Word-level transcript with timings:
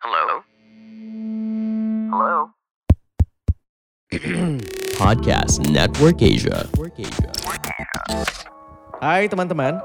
Hello? 0.00 0.40
Hello? 2.08 2.56
Podcast 4.96 5.60
Network 5.68 6.24
Asia. 6.24 6.64
Hai 8.96 9.28
teman-teman, 9.28 9.76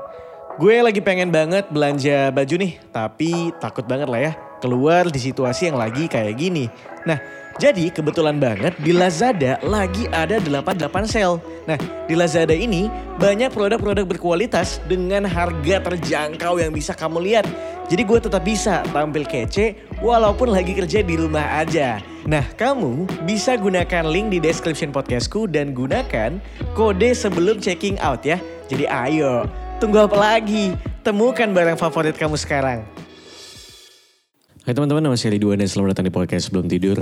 gue 0.55 0.75
lagi 0.79 1.03
pengen 1.03 1.35
banget 1.35 1.67
belanja 1.67 2.31
baju 2.31 2.55
nih, 2.55 2.79
tapi 2.95 3.51
takut 3.59 3.83
banget 3.83 4.07
lah 4.07 4.31
ya 4.31 4.31
keluar 4.63 5.11
di 5.11 5.19
situasi 5.19 5.67
yang 5.67 5.75
lagi 5.75 6.07
kayak 6.07 6.39
gini. 6.39 6.71
Nah, 7.03 7.19
jadi 7.55 7.93
kebetulan 7.93 8.41
banget 8.41 8.75
di 8.81 8.91
Lazada 8.91 9.61
lagi 9.61 10.09
ada 10.09 10.41
88 10.41 11.05
sale. 11.05 11.37
Nah, 11.69 11.77
di 12.09 12.17
Lazada 12.17 12.51
ini 12.51 12.89
banyak 13.15 13.53
produk-produk 13.53 14.03
berkualitas 14.03 14.81
dengan 14.89 15.23
harga 15.23 15.85
terjangkau 15.85 16.59
yang 16.59 16.73
bisa 16.73 16.97
kamu 16.97 17.21
lihat. 17.21 17.45
Jadi 17.85 18.01
gue 18.01 18.19
tetap 18.19 18.41
bisa 18.41 18.81
tampil 18.89 19.29
kece 19.29 19.84
walaupun 20.05 20.53
lagi 20.53 20.77
kerja 20.77 21.01
di 21.01 21.17
rumah 21.17 21.65
aja. 21.65 21.97
Nah, 22.29 22.45
kamu 22.53 23.09
bisa 23.25 23.57
gunakan 23.57 24.05
link 24.05 24.29
di 24.29 24.37
description 24.37 24.93
podcastku 24.93 25.49
dan 25.49 25.73
gunakan 25.73 26.37
kode 26.77 27.09
sebelum 27.17 27.57
checking 27.57 27.97
out 28.05 28.21
ya. 28.21 28.37
Jadi 28.69 28.85
ayo, 28.85 29.49
tunggu 29.81 30.05
apa 30.05 30.37
lagi? 30.37 30.77
Temukan 31.01 31.49
barang 31.49 31.81
favorit 31.81 32.13
kamu 32.13 32.37
sekarang. 32.37 32.85
Hai 34.65 34.73
teman-teman, 34.73 35.09
nama 35.09 35.17
saya 35.17 35.37
Ridwan 35.37 35.61
dan 35.61 35.69
selamat 35.69 35.97
datang 35.97 36.05
di 36.09 36.13
podcast 36.13 36.49
sebelum 36.49 36.65
tidur. 36.69 37.01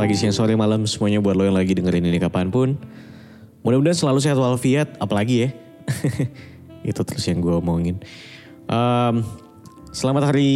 Pagi, 0.00 0.16
siang, 0.16 0.32
sore, 0.32 0.56
malam 0.56 0.88
semuanya 0.88 1.20
buat 1.20 1.36
lo 1.36 1.44
yang 1.44 1.60
lagi 1.60 1.76
dengerin 1.76 2.08
ini 2.08 2.16
kapan 2.16 2.48
pun. 2.48 2.72
Mudah-mudahan 3.60 3.92
selalu 3.92 4.24
sehat 4.24 4.40
walafiat, 4.40 4.96
apalagi 4.96 5.44
ya. 5.44 5.48
Itu 6.88 7.04
terus 7.04 7.28
yang 7.28 7.44
gue 7.44 7.52
omongin. 7.52 8.00
Em, 8.64 9.14
selamat 9.92 10.32
hari 10.32 10.48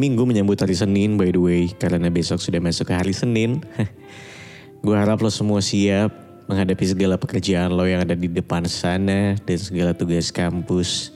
Minggu 0.00 0.24
menyambut 0.24 0.56
hari 0.56 0.72
Senin 0.72 1.20
by 1.20 1.28
the 1.28 1.36
way. 1.36 1.68
Karena 1.68 2.08
besok 2.08 2.40
sudah 2.40 2.64
masuk 2.64 2.88
ke 2.88 2.96
hari 2.96 3.12
Senin. 3.12 3.60
gue 4.88 4.96
harap 4.96 5.20
lo 5.20 5.28
semua 5.28 5.60
siap 5.60 6.08
menghadapi 6.48 6.96
segala 6.96 7.20
pekerjaan 7.20 7.76
lo 7.76 7.84
yang 7.84 8.08
ada 8.08 8.16
di 8.16 8.32
depan 8.32 8.64
sana. 8.64 9.36
Dan 9.36 9.58
segala 9.60 9.92
tugas 9.92 10.32
kampus 10.32 11.12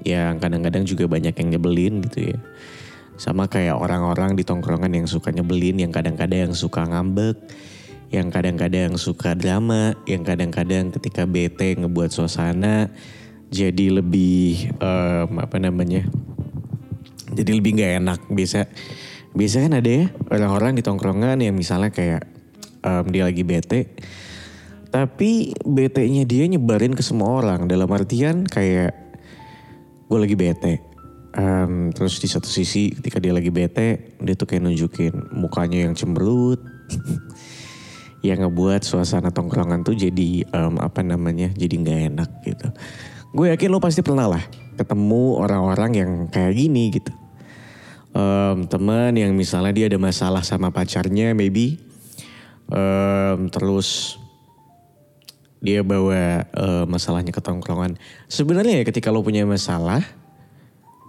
yang 0.00 0.40
kadang-kadang 0.40 0.88
juga 0.88 1.04
banyak 1.04 1.36
yang 1.36 1.60
nyebelin 1.60 2.00
gitu 2.08 2.32
ya. 2.32 2.40
Sama 3.16 3.48
kayak 3.48 3.80
orang-orang 3.80 4.36
di 4.36 4.44
tongkrongan 4.44 4.92
yang 4.92 5.08
suka 5.08 5.32
nyebelin, 5.32 5.80
yang 5.80 5.92
kadang-kadang 5.92 6.52
yang 6.52 6.54
suka 6.56 6.84
ngambek, 6.84 7.36
yang 8.12 8.28
kadang-kadang 8.28 8.94
suka 9.00 9.32
drama, 9.32 9.96
yang 10.04 10.22
kadang-kadang 10.22 10.92
ketika 10.92 11.24
bete 11.24 11.76
ngebuat 11.80 12.12
suasana 12.12 12.92
jadi 13.48 13.98
lebih 13.98 14.76
em, 14.76 15.30
apa 15.40 15.56
namanya? 15.56 16.04
Jadi 17.32 17.50
lebih 17.56 17.80
nggak 17.80 17.92
enak. 18.04 18.20
Biasa 18.28 18.68
biasa 19.36 19.68
kan 19.68 19.76
ada 19.76 19.90
ya 19.90 20.06
orang-orang 20.32 20.76
di 20.76 20.82
tongkrongan 20.84 21.40
yang 21.44 21.56
misalnya 21.56 21.92
kayak 21.92 22.24
em, 22.84 23.04
dia 23.12 23.24
lagi 23.28 23.42
bete 23.44 23.80
tapi 24.96 25.52
bete-nya 25.60 26.24
dia 26.24 26.48
nyebarin 26.48 26.96
ke 26.96 27.04
semua 27.04 27.44
orang 27.44 27.68
dalam 27.68 27.84
artian 27.92 28.48
kayak 28.48 28.96
gue 30.08 30.18
lagi 30.18 30.36
bete. 30.38 30.80
Em, 31.36 31.92
terus 31.92 32.16
di 32.16 32.32
satu 32.32 32.48
sisi 32.48 32.96
ketika 32.96 33.20
dia 33.20 33.36
lagi 33.36 33.52
bete, 33.52 34.16
dia 34.24 34.32
tuh 34.32 34.48
kayak 34.48 34.64
nunjukin 34.64 35.12
mukanya 35.36 35.84
yang 35.84 35.92
cemberut. 35.92 36.64
yang 38.26 38.42
ngebuat 38.42 38.82
suasana 38.82 39.28
tongkrongan 39.30 39.84
tuh 39.84 39.92
jadi 39.92 40.48
em, 40.48 40.74
apa 40.80 41.04
namanya, 41.04 41.52
jadi 41.52 41.74
nggak 41.76 42.00
enak 42.16 42.30
gitu. 42.42 42.68
Gue 43.36 43.52
yakin 43.52 43.68
lo 43.68 43.78
pasti 43.78 44.00
pernah 44.00 44.26
lah 44.26 44.42
ketemu 44.80 45.36
orang-orang 45.36 45.90
yang 45.92 46.10
kayak 46.32 46.56
gini 46.56 46.88
gitu. 46.96 47.12
Em, 48.16 48.64
teman 48.64 49.12
yang 49.12 49.36
misalnya 49.36 49.76
dia 49.76 49.86
ada 49.92 50.00
masalah 50.00 50.40
sama 50.40 50.72
pacarnya 50.72 51.36
maybe. 51.36 51.76
Em, 52.72 53.52
terus 53.52 54.16
dia 55.60 55.84
bawa 55.84 56.48
eh, 56.48 56.84
masalahnya 56.88 57.32
ke 57.32 57.44
tongkrongan. 57.44 58.00
Sebenarnya 58.32 58.80
ya 58.80 58.84
ketika 58.88 59.12
lo 59.12 59.20
punya 59.20 59.44
masalah 59.44 60.00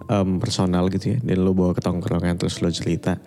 em, 0.06 0.38
personal 0.38 0.86
gitu 0.94 1.16
ya, 1.16 1.18
dan 1.18 1.42
lo 1.42 1.50
bawa 1.50 1.74
ke 1.74 1.82
tongkrongan 1.82 2.38
terus 2.38 2.62
lo 2.62 2.70
cerita, 2.70 3.18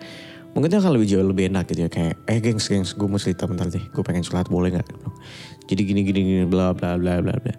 mungkin 0.56 0.72
itu 0.72 0.78
akan 0.80 0.92
lebih 0.96 1.06
jauh 1.12 1.26
lebih 1.26 1.52
enak 1.52 1.68
gitu 1.68 1.84
ya 1.84 1.90
kayak, 1.92 2.16
eh 2.24 2.38
gengs 2.40 2.64
gengs, 2.72 2.96
gue 2.96 3.04
mau 3.04 3.20
cerita 3.20 3.44
bentar 3.44 3.68
deh, 3.68 3.84
gue 3.92 4.02
pengen 4.06 4.24
curhat 4.24 4.48
boleh 4.48 4.72
nggak? 4.72 4.88
Jadi 5.68 5.82
gini 5.84 6.00
gini 6.02 6.20
gini 6.24 6.44
bla 6.48 6.72
bla 6.72 6.96
bla 6.96 7.20
bla 7.20 7.36
bla. 7.36 7.54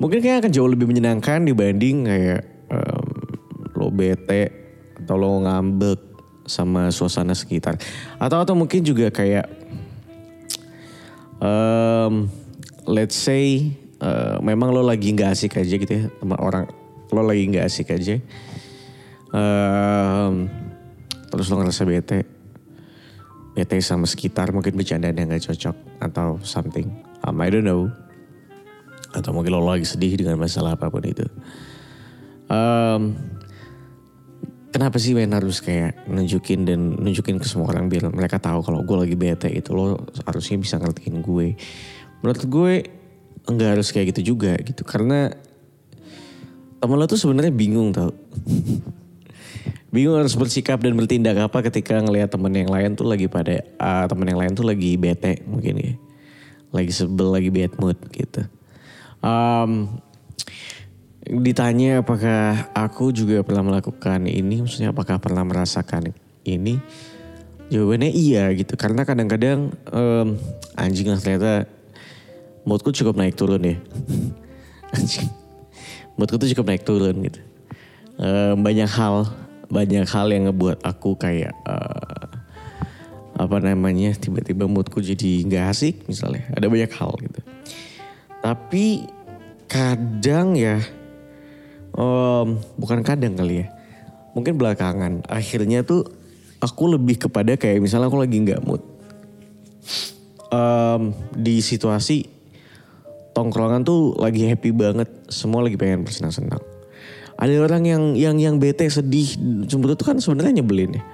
Mungkin 0.00 0.24
kayak 0.24 0.44
akan 0.44 0.52
jauh 0.52 0.68
lebih 0.68 0.88
menyenangkan 0.88 1.44
dibanding 1.44 2.08
kayak 2.08 2.40
em, 2.72 3.08
lo 3.76 3.88
bete 3.88 4.52
atau 5.00 5.16
lo 5.16 5.40
ngambek 5.44 6.00
sama 6.48 6.88
suasana 6.88 7.36
sekitar. 7.36 7.76
Atau 8.16 8.40
atau 8.40 8.56
mungkin 8.56 8.80
juga 8.84 9.12
kayak 9.12 9.48
um, 11.40 12.28
let's 12.88 13.16
say 13.16 13.76
uh, 14.00 14.38
memang 14.40 14.72
lo 14.72 14.84
lagi 14.84 15.12
nggak 15.12 15.30
asik 15.36 15.60
aja 15.60 15.74
gitu 15.76 15.92
ya 15.92 16.04
sama 16.20 16.36
orang 16.40 16.64
lo 17.10 17.22
lagi 17.26 17.42
nggak 17.50 17.66
asik 17.66 17.90
aja 17.90 18.20
um, 19.34 20.34
terus 21.30 21.46
lo 21.50 21.62
ngerasa 21.62 21.82
bete? 21.86 22.26
Bete 23.54 23.76
sama 23.82 24.06
sekitar 24.06 24.54
mungkin 24.54 24.78
bercandaan 24.78 25.18
yang 25.18 25.30
nggak 25.30 25.50
cocok 25.50 25.76
atau 26.02 26.38
something. 26.46 26.86
Um, 27.26 27.38
I 27.42 27.50
don't 27.50 27.66
know. 27.66 27.90
Atau 29.10 29.34
mungkin 29.34 29.58
lo 29.58 29.66
lagi 29.66 29.86
sedih 29.86 30.14
dengan 30.14 30.38
masalah 30.38 30.78
apa 30.78 30.86
pun 30.86 31.02
itu. 31.02 31.26
Um, 32.50 33.18
kenapa 34.70 34.98
sih 35.02 35.14
men 35.14 35.34
harus 35.34 35.58
kayak 35.62 36.06
nunjukin 36.06 36.66
dan 36.66 36.94
nunjukin 36.98 37.38
ke 37.38 37.46
semua 37.46 37.70
orang 37.70 37.90
biar 37.90 38.10
mereka 38.10 38.38
tahu 38.38 38.62
kalau 38.62 38.82
gue 38.82 38.96
lagi 39.06 39.16
bete 39.18 39.50
itu 39.50 39.74
lo 39.74 39.98
harusnya 40.26 40.58
bisa 40.58 40.78
ngertiin 40.78 41.22
gue. 41.22 41.58
Menurut 42.22 42.42
gue 42.46 42.72
enggak 43.50 43.70
harus 43.78 43.90
kayak 43.90 44.14
gitu 44.14 44.34
juga 44.34 44.54
gitu. 44.62 44.86
Karena 44.86 45.30
temen 46.80 46.96
lo 46.96 47.04
tuh 47.04 47.20
sebenarnya 47.20 47.52
bingung 47.52 47.92
tau 47.92 48.08
bingung 49.90 50.16
harus 50.18 50.38
bersikap 50.38 50.78
dan 50.78 50.94
bertindak 50.94 51.36
apa 51.38 51.66
ketika 51.66 51.98
ngelihat 51.98 52.30
temen 52.30 52.54
yang 52.54 52.70
lain 52.70 52.94
tuh 52.94 53.06
lagi 53.06 53.26
pada 53.26 53.64
ah, 53.76 54.06
temen 54.06 54.26
yang 54.28 54.38
lain 54.38 54.52
tuh 54.54 54.64
lagi 54.66 54.94
bete 54.94 55.42
mungkin 55.44 55.74
ya 55.76 55.92
lagi 56.70 56.92
sebel 56.94 57.34
lagi 57.34 57.50
bad 57.50 57.74
mood 57.76 57.98
gitu 58.14 58.46
Em, 59.20 60.00
ditanya 61.28 62.00
apakah 62.00 62.72
aku 62.72 63.12
juga 63.12 63.44
pernah 63.44 63.60
melakukan 63.60 64.24
ini, 64.24 64.64
maksudnya 64.64 64.96
apakah 64.96 65.20
pernah 65.20 65.44
merasakan 65.44 66.16
ini? 66.48 66.80
Jawabannya 67.68 68.10
iya 68.10 68.48
gitu, 68.56 68.74
karena 68.80 69.04
kadang-kadang 69.04 69.76
em, 69.92 70.28
anjing 70.74 71.12
lah 71.12 71.20
ternyata 71.20 71.68
moodku 72.64 72.96
cukup 72.96 73.20
naik 73.20 73.36
turun 73.36 73.60
ya. 73.60 73.76
anjing, 74.96 75.28
moodku 76.16 76.40
tuh 76.40 76.48
cukup 76.56 76.72
naik 76.72 76.82
turun 76.88 77.20
gitu. 77.20 77.40
Em, 78.16 78.56
banyak 78.56 78.88
hal, 78.88 79.28
banyak 79.70 80.04
hal 80.04 80.26
yang 80.34 80.50
ngebuat 80.50 80.82
aku 80.82 81.14
kayak 81.14 81.54
eh, 81.54 82.26
apa 83.40 83.56
namanya 83.56 84.12
tiba-tiba 84.12 84.68
moodku 84.68 85.00
jadi 85.00 85.48
nggak 85.48 85.64
asik 85.72 85.94
misalnya. 86.04 86.44
Ada 86.52 86.68
banyak 86.68 86.92
hal 86.92 87.12
gitu. 87.24 87.40
Tapi 88.44 89.08
kadang 89.64 90.58
ya, 90.60 90.76
em, 91.96 92.48
bukan 92.76 93.00
kadang 93.00 93.40
kali 93.40 93.64
ya, 93.64 93.66
mungkin 94.36 94.60
belakangan. 94.60 95.24
Akhirnya 95.24 95.80
tuh 95.86 96.04
aku 96.60 96.92
lebih 96.92 97.16
kepada 97.16 97.56
kayak 97.56 97.80
misalnya 97.80 98.12
aku 98.12 98.20
lagi 98.20 98.36
nggak 98.44 98.60
mood. 98.60 98.84
Em, 100.52 101.16
di 101.32 101.64
situasi 101.64 102.28
tongkrongan 103.32 103.88
tuh 103.88 104.20
lagi 104.20 104.44
happy 104.52 104.74
banget, 104.76 105.08
semua 105.32 105.64
lagi 105.64 105.80
pengen 105.80 106.04
bersenang-senang. 106.04 106.69
Ada 107.40 107.56
orang 107.56 107.88
yang 107.88 108.02
yang 108.20 108.36
yang 108.36 108.54
bete 108.60 108.84
sedih, 108.92 109.32
cemburu 109.64 109.96
tuh 109.96 110.12
kan 110.12 110.20
sebenarnya 110.20 110.60
nyebelin 110.60 111.00
ya. 111.00 111.04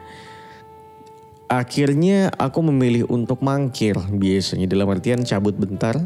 Akhirnya 1.46 2.34
aku 2.34 2.66
memilih 2.66 3.06
untuk 3.06 3.38
mangkir 3.46 3.94
biasanya. 3.94 4.66
Dalam 4.66 4.90
artian 4.90 5.22
cabut 5.22 5.54
bentar 5.54 6.02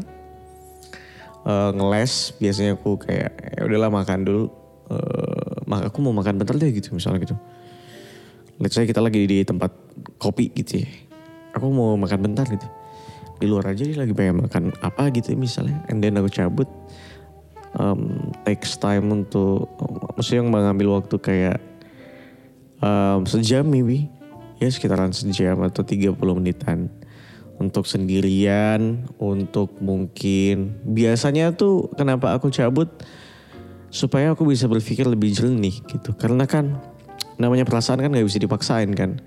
eh, 1.41 1.71
ngeles 1.73 2.37
biasanya 2.37 2.77
aku 2.77 3.01
kayak 3.01 3.33
ya 3.57 3.61
udahlah 3.65 3.89
makan 3.89 4.19
dulu. 4.21 4.45
Mak 5.65 5.87
aku 5.87 6.03
mau 6.03 6.11
makan 6.11 6.35
bentar 6.35 6.53
deh 6.59 6.67
gitu 6.69 6.91
misalnya 6.91 7.23
gitu. 7.23 7.35
Let's 8.61 8.77
say 8.77 8.85
kita 8.85 9.01
lagi 9.01 9.25
di 9.25 9.41
tempat 9.41 9.73
kopi 10.21 10.53
gitu 10.53 10.85
ya. 10.85 10.89
Aku 11.57 11.71
mau 11.73 11.97
makan 11.97 12.19
bentar 12.21 12.45
gitu. 12.45 12.67
Di 13.41 13.49
luar 13.49 13.73
aja 13.73 13.81
dia 13.81 13.97
lagi 13.97 14.13
pengen 14.13 14.45
makan 14.45 14.69
apa 14.85 15.09
gitu 15.15 15.33
misalnya. 15.33 15.81
And 15.89 16.03
then 16.03 16.19
aku 16.19 16.29
cabut 16.29 16.69
um, 17.77 18.31
takes 18.43 18.75
time 18.79 19.11
untuk 19.11 19.69
maksudnya 20.17 20.43
yang 20.43 20.51
mengambil 20.51 20.87
waktu 20.99 21.15
kayak 21.21 21.59
um, 22.81 23.23
sejam 23.27 23.63
maybe 23.67 24.09
ya 24.61 24.69
sekitaran 24.69 25.13
sejam 25.13 25.61
atau 25.65 25.81
30 25.81 26.17
menitan 26.37 26.91
untuk 27.61 27.85
sendirian, 27.85 29.05
untuk 29.21 29.77
mungkin 29.77 30.81
biasanya 30.81 31.53
tuh 31.53 31.93
kenapa 31.93 32.33
aku 32.33 32.49
cabut 32.49 32.89
supaya 33.93 34.33
aku 34.33 34.49
bisa 34.49 34.65
berpikir 34.65 35.05
lebih 35.05 35.29
jernih 35.29 35.77
gitu. 35.85 36.17
Karena 36.17 36.49
kan 36.49 36.81
namanya 37.37 37.69
perasaan 37.69 38.01
kan 38.01 38.09
nggak 38.09 38.25
bisa 38.25 38.41
dipaksain 38.41 38.89
kan. 38.97 39.21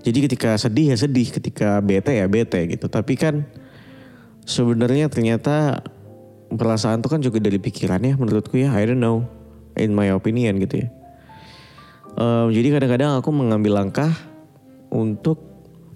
Jadi 0.00 0.18
ketika 0.24 0.56
sedih 0.56 0.94
ya 0.94 0.96
sedih, 0.96 1.28
ketika 1.28 1.84
bete 1.84 2.16
ya 2.16 2.24
bete 2.24 2.64
gitu. 2.72 2.88
Tapi 2.88 3.14
kan 3.20 3.44
sebenarnya 4.48 5.12
ternyata 5.12 5.84
perasaan 6.52 7.04
tuh 7.04 7.10
kan 7.12 7.20
juga 7.20 7.40
dari 7.42 7.60
pikiran 7.60 8.00
ya 8.00 8.14
menurutku 8.16 8.56
ya. 8.56 8.72
I 8.72 8.88
don't 8.88 9.00
know, 9.00 9.24
in 9.76 9.92
my 9.92 10.08
opinion 10.12 10.60
gitu 10.62 10.84
ya. 10.84 10.88
Um, 12.18 12.50
jadi 12.50 12.74
kadang-kadang 12.74 13.22
aku 13.22 13.30
mengambil 13.30 13.78
langkah 13.78 14.10
untuk 14.90 15.38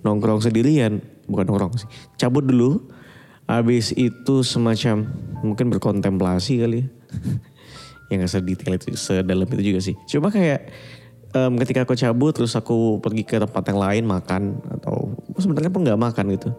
nongkrong 0.06 0.44
sendirian, 0.44 1.02
bukan 1.26 1.50
nongkrong 1.50 1.74
sih, 1.80 1.88
cabut 2.20 2.46
dulu. 2.46 2.86
Habis 3.50 3.90
itu 3.98 4.46
semacam 4.46 5.10
mungkin 5.42 5.66
berkontemplasi 5.74 6.62
kali 6.62 6.76
ya. 6.78 6.86
yang 8.12 8.22
gak 8.22 8.32
sedetail 8.38 8.76
itu, 8.76 8.94
sedalam 8.94 9.48
itu 9.48 9.62
juga 9.72 9.80
sih. 9.80 9.96
Cuma 10.04 10.28
kayak 10.28 10.68
um, 11.32 11.56
ketika 11.58 11.88
aku 11.88 11.96
cabut 11.96 12.36
terus 12.36 12.52
aku 12.54 13.00
pergi 13.00 13.24
ke 13.24 13.40
tempat 13.40 13.64
yang 13.72 13.80
lain 13.80 14.04
makan 14.04 14.42
atau 14.78 15.16
sebenarnya 15.40 15.72
pun 15.72 15.82
nggak 15.82 16.00
makan 16.00 16.24
gitu. 16.36 16.50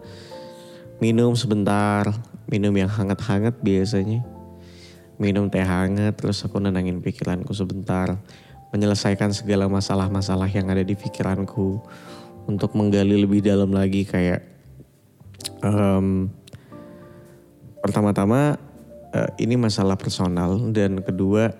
Minum 0.98 1.34
sebentar, 1.38 2.06
minum 2.50 2.72
yang 2.76 2.90
hangat-hangat 2.90 3.60
biasanya. 3.60 4.24
Minum 5.16 5.46
teh 5.46 5.62
hangat 5.62 6.18
terus 6.18 6.42
aku 6.42 6.58
nenangin 6.58 6.98
pikiranku 6.98 7.54
sebentar 7.54 8.18
menyelesaikan 8.74 9.30
segala 9.30 9.70
masalah-masalah 9.70 10.50
yang 10.50 10.66
ada 10.66 10.82
di 10.82 10.98
pikiranku 10.98 11.78
untuk 12.50 12.74
menggali 12.74 13.22
lebih 13.22 13.38
dalam 13.38 13.70
lagi 13.70 14.02
kayak 14.02 14.42
um, 15.62 16.26
pertama-tama 17.78 18.58
uh, 19.14 19.30
ini 19.38 19.54
masalah 19.54 19.94
personal 19.94 20.58
dan 20.74 20.98
kedua 21.06 21.54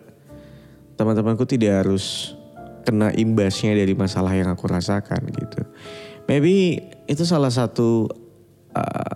teman-temanku 0.98 1.46
tidak 1.46 1.86
harus 1.86 2.34
kena 2.82 3.14
imbasnya 3.14 3.78
dari 3.78 3.94
masalah 3.94 4.34
yang 4.34 4.50
aku 4.50 4.66
rasakan 4.66 5.24
gitu. 5.30 5.62
Maybe 6.26 6.82
itu 7.06 7.22
salah 7.22 7.54
satu 7.54 8.10
uh, 8.74 9.13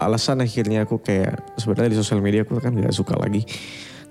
alasan 0.00 0.40
akhirnya 0.40 0.88
aku 0.88 0.98
kayak 1.04 1.60
sebenarnya 1.60 1.92
di 1.92 1.98
sosial 2.00 2.24
media 2.24 2.42
aku 2.42 2.56
kan 2.56 2.72
gak 2.72 2.96
suka 2.96 3.14
lagi 3.20 3.44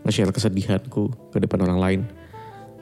nge-share 0.05 0.31
kesedihanku 0.31 1.33
ke 1.33 1.37
depan 1.41 1.65
orang 1.65 1.79
lain 1.81 2.01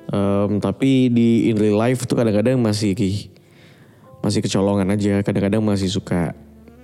Um, 0.08 0.64
tapi 0.64 1.12
di 1.12 1.52
in 1.52 1.60
real 1.60 1.76
life 1.76 2.08
tuh 2.08 2.16
kadang-kadang 2.16 2.56
masih 2.64 2.96
masih 4.24 4.40
kecolongan 4.40 4.96
aja. 4.96 5.20
Kadang-kadang 5.20 5.60
masih 5.60 5.92
suka 5.92 6.32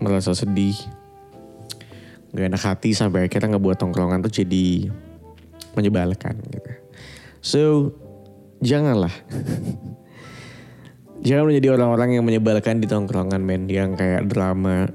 merasa 0.04 0.36
sedih, 0.36 0.76
gak 2.36 2.52
enak 2.52 2.64
hati 2.64 2.92
sampai 2.92 3.32
akhirnya 3.32 3.56
ngebuat 3.56 3.80
tongkrongan 3.80 4.20
tuh 4.28 4.44
jadi 4.44 4.92
menyebalkan 5.80 6.36
gitu. 6.52 6.72
So 7.40 7.62
janganlah. 8.60 9.12
Jangan 11.24 11.48
menjadi 11.48 11.80
orang-orang 11.80 12.20
yang 12.20 12.28
menyebalkan 12.28 12.84
di 12.84 12.88
tongkrongan 12.92 13.40
men 13.40 13.72
yang 13.72 13.96
kayak 13.96 14.28
drama 14.28 14.92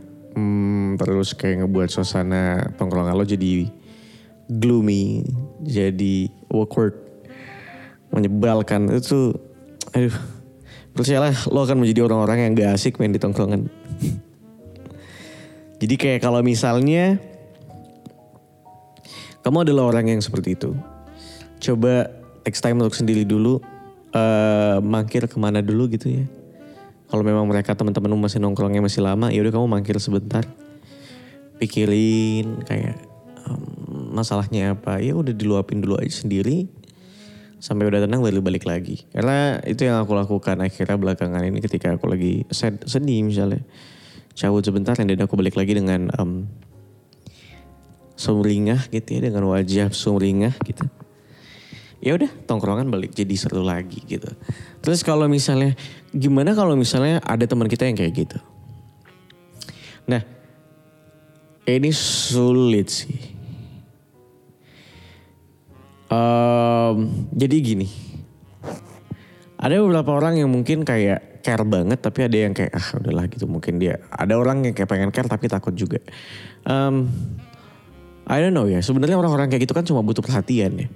terus 0.98 1.32
kayak 1.32 1.64
ngebuat 1.64 1.88
suasana 1.88 2.74
tongkrongan 2.74 3.14
lo 3.14 3.22
jadi 3.22 3.70
gloomy, 4.48 5.22
jadi 5.62 6.32
awkward 6.48 6.96
menyebalkan. 8.10 8.88
Itu 8.90 9.36
aduh 9.92 10.16
percayalah 10.96 11.36
lo 11.52 11.62
akan 11.62 11.78
menjadi 11.84 12.08
orang-orang 12.08 12.38
yang 12.48 12.52
gak 12.56 12.74
asik 12.74 12.98
main 12.98 13.14
di 13.14 13.22
tongkrongan. 13.22 13.68
Jadi 15.78 15.94
kayak 15.94 16.26
kalau 16.26 16.42
misalnya 16.42 17.22
kamu 19.46 19.62
adalah 19.62 19.94
orang 19.94 20.10
yang 20.10 20.18
seperti 20.18 20.58
itu 20.58 20.74
coba 21.62 22.10
text 22.42 22.66
time 22.66 22.82
untuk 22.82 22.98
sendiri 22.98 23.22
dulu 23.22 23.62
uh, 24.10 24.82
mangkir 24.82 25.30
ke 25.30 25.38
mana 25.38 25.62
dulu 25.62 25.86
gitu 25.86 26.10
ya. 26.10 26.26
Kalau 27.08 27.22
memang 27.22 27.46
mereka 27.46 27.78
teman-teman 27.78 28.10
masih 28.18 28.42
nongkrongnya 28.42 28.82
masih 28.82 29.06
lama 29.06 29.30
ya 29.30 29.38
udah 29.38 29.54
kamu 29.54 29.66
mangkir 29.70 29.96
sebentar 30.02 30.42
pikirin 31.58 32.62
kayak 32.64 33.02
um, 33.44 34.14
masalahnya 34.14 34.78
apa 34.78 35.02
ya 35.02 35.19
udah 35.19 35.34
diluapin 35.34 35.82
dulu 35.82 35.99
aja 35.99 36.22
sendiri 36.25 36.70
sampai 37.58 37.90
udah 37.90 38.06
tenang 38.06 38.22
baru 38.22 38.38
balik 38.38 38.64
lagi. 38.64 39.05
Karena 39.10 39.58
itu 39.66 39.84
yang 39.87 39.99
aku 39.99 40.14
lakukan 40.14 40.62
akhirnya 40.62 40.94
belakangan 40.94 41.43
ini 41.43 41.58
ketika 41.58 41.94
aku 41.94 42.06
lagi 42.06 42.46
sad, 42.55 42.82
sedih 42.87 43.26
misalnya. 43.26 43.62
Cabut 44.38 44.62
sebentar 44.62 44.94
dan 44.94 45.19
aku 45.19 45.34
balik 45.34 45.58
lagi 45.58 45.75
dengan 45.75 46.14
um, 46.14 46.46
sumringah 48.14 48.87
gitu 48.94 49.19
ya 49.19 49.31
dengan 49.31 49.50
wajah 49.50 49.90
sumringah 49.90 50.54
gitu. 50.62 50.87
Ya 51.99 52.14
udah 52.14 52.31
tongkrongan 52.46 52.87
balik 52.87 53.19
jadi 53.19 53.34
seru 53.34 53.66
lagi 53.66 53.99
gitu. 54.06 54.31
Terus 54.78 55.02
kalau 55.02 55.26
misalnya 55.26 55.75
gimana 56.14 56.54
kalau 56.54 56.78
misalnya 56.78 57.19
ada 57.26 57.43
teman 57.50 57.66
kita 57.66 57.90
yang 57.90 57.99
kayak 57.99 58.14
gitu. 58.14 58.38
Ini 61.68 61.92
sulit 61.92 62.88
sih 62.88 63.38
Um, 66.08 67.28
jadi 67.36 67.56
gini, 67.60 67.88
ada 69.60 69.76
beberapa 69.76 70.16
orang 70.16 70.40
yang 70.40 70.48
mungkin 70.48 70.80
kayak 70.80 71.44
care 71.44 71.64
banget, 71.68 72.00
tapi 72.00 72.24
ada 72.24 72.36
yang 72.48 72.56
kayak 72.56 72.72
ah 72.72 72.88
udahlah 72.96 73.28
gitu 73.28 73.44
mungkin 73.44 73.76
dia. 73.76 74.00
Ada 74.08 74.40
orang 74.40 74.64
yang 74.64 74.72
kayak 74.72 74.88
pengen 74.88 75.12
care 75.12 75.28
tapi 75.28 75.52
takut 75.52 75.76
juga. 75.76 76.00
Um, 76.64 77.12
I 78.24 78.40
don't 78.40 78.56
know 78.56 78.64
ya. 78.64 78.80
Sebenarnya 78.80 79.20
orang-orang 79.20 79.52
kayak 79.52 79.68
gitu 79.68 79.76
kan 79.76 79.84
cuma 79.84 80.00
butuh 80.00 80.24
perhatian 80.24 80.80
ya. 80.80 80.88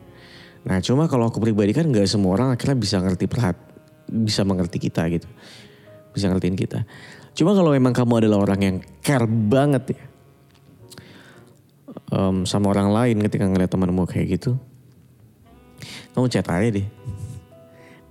Nah 0.65 0.81
cuma 0.81 1.05
kalau 1.13 1.29
aku 1.29 1.45
pribadi 1.45 1.77
kan 1.77 1.85
nggak 1.93 2.09
semua 2.09 2.33
orang 2.33 2.57
akhirnya 2.57 2.81
bisa 2.81 2.97
ngerti 2.97 3.29
perhat, 3.29 3.61
bisa 4.09 4.49
mengerti 4.49 4.81
kita 4.81 5.13
gitu, 5.13 5.29
bisa 6.17 6.33
ngertiin 6.33 6.57
kita. 6.57 6.89
Cuma 7.37 7.53
kalau 7.53 7.77
memang 7.77 7.93
kamu 7.93 8.25
adalah 8.25 8.49
orang 8.49 8.61
yang 8.65 8.77
care 9.05 9.29
banget 9.29 9.93
ya, 9.93 10.01
um, 12.13 12.45
sama 12.45 12.71
orang 12.71 12.93
lain 12.93 13.17
ketika 13.25 13.49
ngeliat 13.49 13.73
temanmu 13.73 14.05
kayak 14.05 14.39
gitu, 14.39 14.61
kamu 16.13 16.29
chat 16.29 16.47
aja 16.47 16.69
deh. 16.69 16.87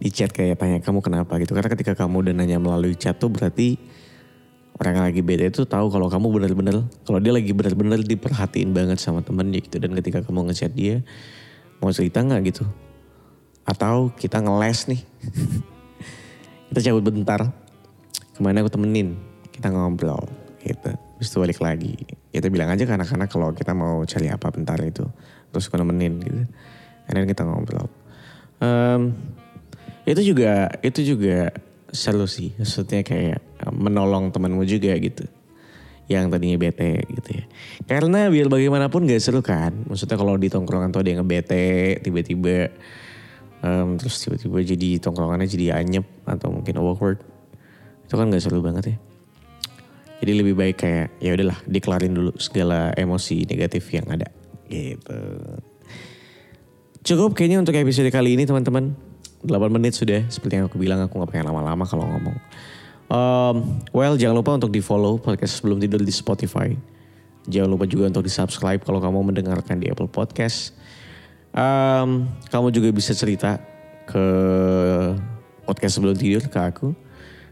Di 0.01 0.09
chat 0.09 0.33
kayak 0.33 0.57
tanya 0.57 0.81
kamu 0.81 1.05
kenapa? 1.05 1.37
gitu. 1.37 1.53
Karena 1.53 1.69
ketika 1.69 1.93
kamu 1.93 2.25
udah 2.25 2.33
nanya 2.33 2.57
melalui 2.57 2.97
chat 2.97 3.21
tuh 3.21 3.29
berarti 3.29 3.77
orang 4.81 4.97
yang 4.97 5.05
lagi 5.13 5.21
beda 5.21 5.45
itu 5.53 5.61
tahu 5.69 5.93
kalau 5.93 6.09
kamu 6.09 6.41
benar-benar 6.41 6.81
kalau 7.05 7.21
dia 7.21 7.29
lagi 7.29 7.53
benar-benar 7.53 8.01
diperhatiin 8.01 8.73
banget 8.73 8.97
sama 8.97 9.21
temennya 9.21 9.61
gitu. 9.61 9.77
Dan 9.77 9.93
ketika 9.93 10.25
kamu 10.25 10.49
ngechat 10.49 10.73
dia 10.73 11.05
mau 11.77 11.93
cerita 11.93 12.25
nggak? 12.25 12.41
gitu. 12.49 12.65
Atau 13.61 14.09
kita 14.17 14.41
ngeles 14.41 14.89
nih. 14.89 15.01
Kita 16.71 16.87
cabut 16.87 17.03
bentar. 17.03 17.51
Ke 18.31 18.39
mana 18.39 18.63
aku 18.63 18.71
temenin 18.71 19.19
kita 19.51 19.67
ngobrol 19.75 20.23
gitu 20.63 21.10
terus 21.21 21.37
balik 21.37 21.61
lagi. 21.61 21.93
Kita 22.33 22.49
bilang 22.49 22.73
aja 22.73 22.81
ke 22.81 22.97
anak-anak 22.97 23.29
kalau 23.29 23.53
kita 23.53 23.77
mau 23.77 24.01
cari 24.09 24.33
apa 24.33 24.49
bentar 24.49 24.81
itu 24.81 25.05
terus 25.53 25.69
aku 25.69 25.77
nemenin 25.77 26.17
gitu. 26.17 26.49
Dan 27.05 27.29
kita 27.29 27.45
ngobrol. 27.45 27.85
Um, 28.57 29.13
itu 30.09 30.33
juga 30.33 30.73
itu 30.81 31.13
juga 31.13 31.53
solusi 31.93 32.57
maksudnya 32.57 33.05
kayak 33.05 33.37
menolong 33.69 34.33
temanmu 34.33 34.65
juga 34.65 34.97
gitu. 34.97 35.29
Yang 36.09 36.33
tadinya 36.33 36.57
bete 36.57 37.05
gitu 37.05 37.29
ya. 37.37 37.45
Karena 37.85 38.25
biar 38.25 38.49
bagaimanapun 38.49 39.05
gak 39.05 39.21
seru 39.21 39.45
kan. 39.45 39.77
Maksudnya 39.85 40.17
kalau 40.17 40.41
di 40.41 40.49
tongkrongan 40.49 40.89
tuh 40.89 41.05
ada 41.05 41.09
yang 41.13 41.21
ngebete 41.21 42.01
tiba-tiba 42.01 42.73
um, 43.61 43.93
terus 44.01 44.17
tiba-tiba 44.25 44.57
jadi 44.73 44.89
tongkrongannya 45.05 45.45
jadi 45.45 45.77
anyep 45.85 46.09
atau 46.25 46.49
mungkin 46.49 46.81
awkward. 46.81 47.21
Itu 48.09 48.17
kan 48.17 48.33
gak 48.33 48.41
seru 48.41 48.65
banget 48.65 48.97
ya 48.97 49.10
jadi 50.21 50.31
lebih 50.37 50.53
baik 50.53 50.77
kayak 50.85 51.07
ya 51.17 51.33
udahlah 51.33 51.57
dikelarin 51.65 52.13
dulu 52.13 52.31
segala 52.37 52.93
emosi 52.93 53.43
negatif 53.49 53.89
yang 53.89 54.05
ada 54.07 54.29
gitu 54.69 55.19
Cukup 57.01 57.33
kayaknya 57.33 57.65
untuk 57.65 57.73
episode 57.73 58.13
kali 58.13 58.37
ini 58.37 58.45
teman-teman. 58.45 58.93
8 59.41 59.73
menit 59.73 59.97
sudah. 59.97 60.21
Seperti 60.29 60.61
yang 60.61 60.69
aku 60.69 60.77
bilang 60.77 61.01
aku 61.01 61.17
gak 61.17 61.33
pengen 61.33 61.49
lama-lama 61.49 61.81
kalau 61.89 62.05
ngomong. 62.05 62.37
Um, 63.11 63.55
well 63.89 64.13
jangan 64.13 64.37
lupa 64.37 64.53
untuk 64.55 64.69
di 64.69 64.79
follow 64.79 65.17
podcast 65.17 65.59
sebelum 65.59 65.81
tidur 65.81 65.97
di 65.97 66.13
Spotify. 66.13 66.69
Jangan 67.49 67.73
lupa 67.73 67.89
juga 67.89 68.05
untuk 68.05 68.21
di 68.21 68.29
subscribe 68.29 68.85
kalau 68.85 69.01
kamu 69.01 69.33
mendengarkan 69.33 69.81
di 69.81 69.89
Apple 69.89 70.13
Podcast. 70.13 70.77
Um, 71.57 72.29
kamu 72.53 72.69
juga 72.69 72.93
bisa 72.93 73.17
cerita 73.17 73.57
ke 74.05 74.25
podcast 75.65 75.97
sebelum 75.97 76.13
tidur 76.13 76.45
ke 76.45 76.59
aku. 76.61 76.93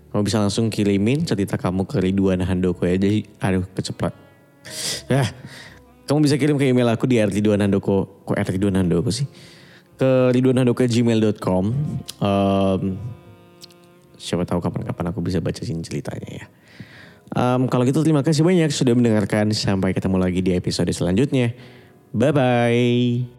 Kamu 0.10 0.22
bisa 0.26 0.42
langsung 0.42 0.74
kirimin 0.74 1.22
cerita 1.24 1.56
kamu 1.56 1.86
ke 1.86 2.02
Ridwan 2.02 2.42
Handoko 2.42 2.86
ya. 2.86 2.98
Jadi 2.98 3.30
aduh 3.38 3.66
kecepat. 3.78 4.14
Ya, 5.10 5.26
kamu 6.10 6.26
bisa 6.26 6.36
kirim 6.42 6.58
ke 6.58 6.66
email 6.66 6.90
aku 6.90 7.06
di 7.06 7.22
rdduanandoko. 7.22 8.26
Kok 8.26 8.38
rdduanandoko 8.38 9.10
sih? 9.14 9.30
Ke 10.00 10.34
ridwanandoko.gmail.com. 10.34 11.64
Um, 12.18 12.82
Siapa 14.20 14.44
tahu 14.44 14.60
kapan-kapan 14.60 15.16
aku 15.16 15.24
bisa 15.24 15.40
baca 15.40 15.64
sini 15.64 15.80
ceritanya 15.80 16.44
ya. 16.44 16.46
Um, 17.30 17.72
kalau 17.72 17.88
gitu 17.88 18.04
terima 18.04 18.20
kasih 18.20 18.44
banyak 18.44 18.68
sudah 18.74 18.92
mendengarkan. 18.92 19.56
Sampai 19.56 19.96
ketemu 19.96 20.20
lagi 20.20 20.44
di 20.44 20.52
episode 20.58 20.92
selanjutnya. 20.92 21.56
Bye-bye. 22.12 23.39